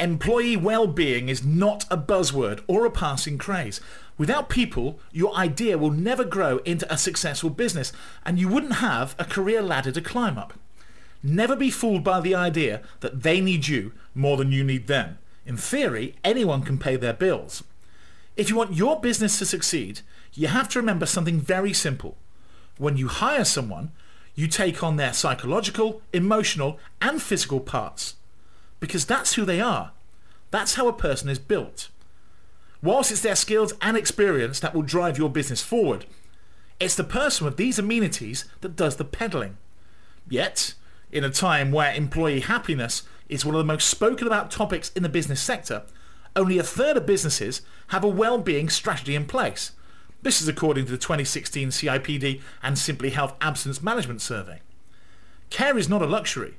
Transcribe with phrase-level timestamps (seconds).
[0.00, 3.82] Employee well-being is not a buzzword or a passing craze.
[4.16, 7.92] Without people, your idea will never grow into a successful business
[8.24, 10.54] and you wouldn't have a career ladder to climb up.
[11.22, 15.18] Never be fooled by the idea that they need you more than you need them.
[15.44, 17.62] In theory, anyone can pay their bills.
[18.38, 20.00] If you want your business to succeed,
[20.32, 22.16] you have to remember something very simple.
[22.78, 23.92] When you hire someone,
[24.34, 28.14] you take on their psychological, emotional and physical parts
[28.80, 29.92] because that's who they are.
[30.50, 31.88] That's how a person is built.
[32.82, 36.06] Whilst it's their skills and experience that will drive your business forward,
[36.80, 39.58] it's the person with these amenities that does the peddling.
[40.28, 40.74] Yet,
[41.12, 45.02] in a time where employee happiness is one of the most spoken about topics in
[45.02, 45.82] the business sector,
[46.34, 49.72] only a third of businesses have a well-being strategy in place.
[50.22, 54.60] This is according to the 2016 CIPD and Simplyhealth Absence Management Survey.
[55.50, 56.54] Care is not a luxury.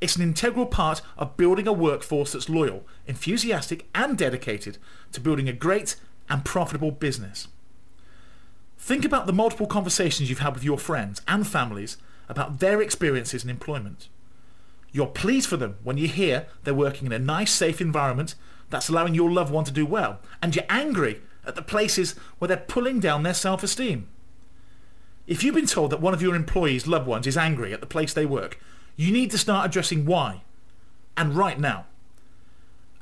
[0.00, 4.78] It's an integral part of building a workforce that's loyal, enthusiastic and dedicated
[5.12, 5.96] to building a great
[6.28, 7.48] and profitable business.
[8.78, 13.44] Think about the multiple conversations you've had with your friends and families about their experiences
[13.44, 14.08] in employment.
[14.92, 18.34] You're pleased for them when you hear they're working in a nice, safe environment
[18.70, 22.48] that's allowing your loved one to do well, and you're angry at the places where
[22.48, 24.08] they're pulling down their self-esteem.
[25.26, 27.86] If you've been told that one of your employees' loved ones is angry at the
[27.86, 28.58] place they work,
[29.00, 30.42] you need to start addressing why.
[31.16, 31.86] And right now.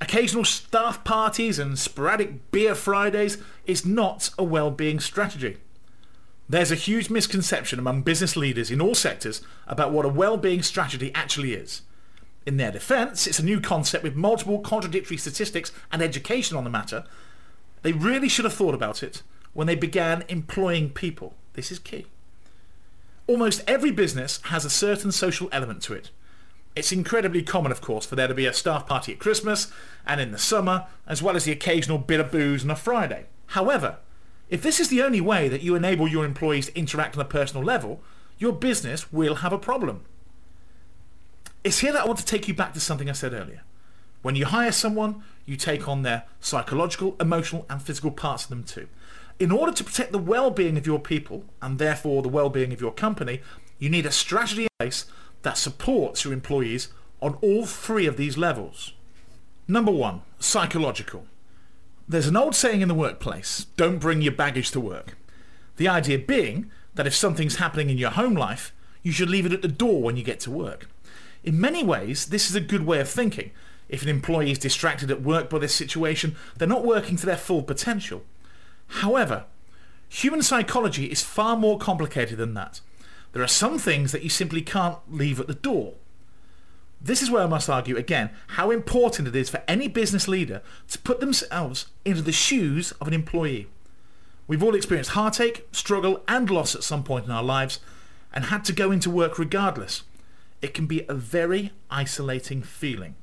[0.00, 5.56] Occasional staff parties and sporadic beer Fridays is not a well-being strategy.
[6.48, 11.10] There's a huge misconception among business leaders in all sectors about what a well-being strategy
[11.16, 11.82] actually is.
[12.46, 16.70] In their defence, it's a new concept with multiple contradictory statistics and education on the
[16.70, 17.02] matter.
[17.82, 21.34] They really should have thought about it when they began employing people.
[21.54, 22.06] This is key.
[23.28, 26.10] Almost every business has a certain social element to it.
[26.74, 29.70] It's incredibly common, of course, for there to be a staff party at Christmas
[30.06, 33.26] and in the summer, as well as the occasional bit of booze on a Friday.
[33.48, 33.98] However,
[34.48, 37.28] if this is the only way that you enable your employees to interact on a
[37.28, 38.00] personal level,
[38.38, 40.06] your business will have a problem.
[41.62, 43.60] It's here that I want to take you back to something I said earlier.
[44.22, 48.64] When you hire someone, you take on their psychological, emotional and physical parts of them
[48.64, 48.88] too.
[49.38, 52.92] In order to protect the well-being of your people, and therefore the well-being of your
[52.92, 53.40] company,
[53.78, 55.06] you need a strategy in place
[55.42, 56.88] that supports your employees
[57.22, 58.94] on all three of these levels.
[59.68, 61.26] Number one, psychological.
[62.08, 65.16] There's an old saying in the workplace, don't bring your baggage to work.
[65.76, 68.72] The idea being that if something's happening in your home life,
[69.04, 70.88] you should leave it at the door when you get to work.
[71.44, 73.52] In many ways, this is a good way of thinking.
[73.88, 77.36] If an employee is distracted at work by this situation, they're not working to their
[77.36, 78.24] full potential.
[78.88, 79.44] However,
[80.08, 82.80] human psychology is far more complicated than that.
[83.32, 85.94] There are some things that you simply can't leave at the door.
[87.00, 90.62] This is where I must argue again how important it is for any business leader
[90.88, 93.68] to put themselves into the shoes of an employee.
[94.48, 97.78] We've all experienced heartache, struggle and loss at some point in our lives
[98.32, 100.02] and had to go into work regardless.
[100.60, 103.14] It can be a very isolating feeling.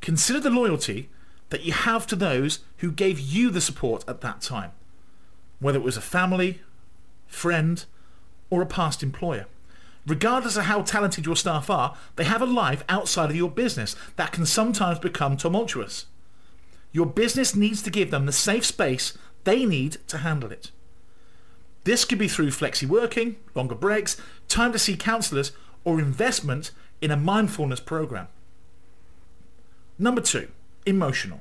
[0.00, 1.08] Consider the loyalty
[1.52, 4.72] that you have to those who gave you the support at that time,
[5.60, 6.62] whether it was a family,
[7.26, 7.84] friend,
[8.48, 9.44] or a past employer.
[10.06, 13.94] Regardless of how talented your staff are, they have a life outside of your business
[14.16, 16.06] that can sometimes become tumultuous.
[16.90, 20.70] Your business needs to give them the safe space they need to handle it.
[21.84, 24.16] This could be through flexi working, longer breaks,
[24.48, 25.52] time to see counsellors,
[25.84, 26.70] or investment
[27.02, 28.28] in a mindfulness program.
[29.98, 30.48] Number two,
[30.86, 31.40] emotional.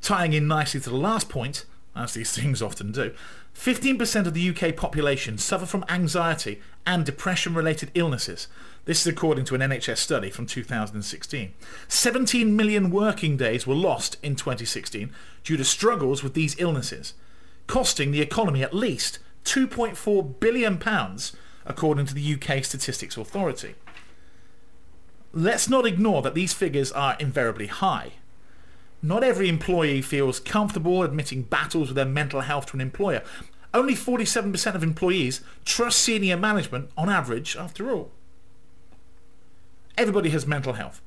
[0.00, 3.12] Tying in nicely to the last point, as these things often do,
[3.54, 8.48] 15% of the UK population suffer from anxiety and depression-related illnesses.
[8.84, 11.54] This is according to an NHS study from 2016.
[11.88, 15.10] 17 million working days were lost in 2016
[15.42, 17.14] due to struggles with these illnesses,
[17.66, 20.80] costing the economy at least £2.4 billion
[21.64, 23.74] according to the UK Statistics Authority.
[25.36, 28.12] Let's not ignore that these figures are invariably high.
[29.02, 33.22] Not every employee feels comfortable admitting battles with their mental health to an employer.
[33.74, 38.12] Only 47% of employees trust senior management on average after all.
[39.98, 41.02] Everybody has mental health.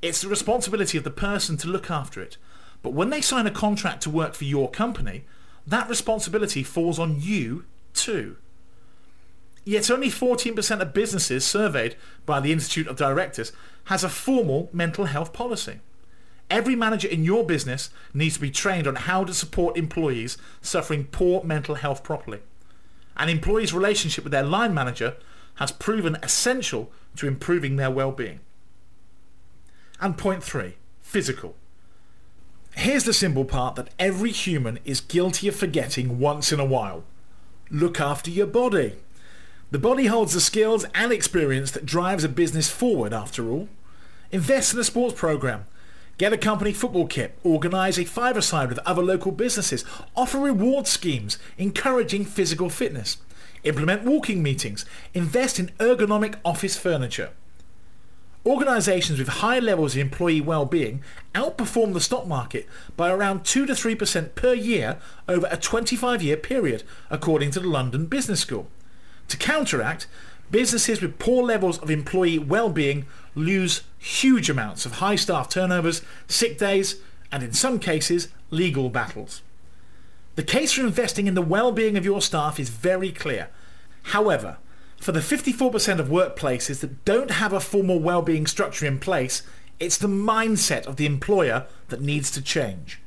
[0.00, 2.36] It's the responsibility of the person to look after it.
[2.82, 5.24] But when they sign a contract to work for your company,
[5.66, 7.64] that responsibility falls on you
[7.94, 8.36] too.
[9.68, 13.50] Yet only 14% of businesses surveyed by the Institute of Directors
[13.86, 15.80] has a formal mental health policy.
[16.48, 21.08] Every manager in your business needs to be trained on how to support employees suffering
[21.10, 22.42] poor mental health properly.
[23.16, 25.16] An employee's relationship with their line manager
[25.56, 28.38] has proven essential to improving their well-being.
[30.00, 31.56] And point three, physical.
[32.76, 37.02] Here's the simple part that every human is guilty of forgetting once in a while.
[37.68, 38.92] Look after your body.
[39.72, 43.68] The body holds the skills and experience that drives a business forward after all.
[44.30, 45.66] Invest in a sports program.
[46.18, 47.36] Get a company football kit.
[47.42, 49.84] Organise a five-a-side with other local businesses.
[50.14, 53.16] Offer reward schemes encouraging physical fitness.
[53.64, 54.86] Implement walking meetings.
[55.14, 57.30] Invest in ergonomic office furniture.
[58.46, 61.02] Organisations with high levels of employee well-being
[61.34, 64.98] outperform the stock market by around 2 to 3% per year
[65.28, 68.68] over a 25-year period, according to the London Business School.
[69.28, 70.06] To counteract,
[70.50, 76.58] businesses with poor levels of employee well-being lose huge amounts of high staff turnovers, sick
[76.58, 76.96] days,
[77.32, 79.42] and in some cases, legal battles.
[80.36, 83.48] The case for investing in the well-being of your staff is very clear.
[84.02, 84.58] However,
[85.00, 89.42] for the 54% of workplaces that don't have a formal well-being structure in place,
[89.80, 93.00] it's the mindset of the employer that needs to change.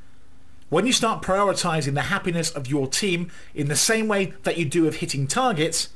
[0.70, 4.66] When you start prioritizing the happiness of your team in the same way that you
[4.66, 5.90] do of hitting targets,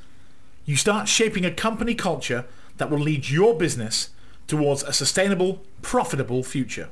[0.65, 2.45] you start shaping a company culture
[2.77, 4.09] that will lead your business
[4.47, 6.89] towards a sustainable, profitable future.